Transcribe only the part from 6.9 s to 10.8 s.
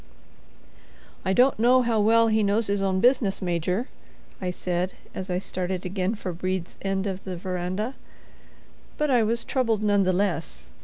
of the veranda. But I was troubled none the less.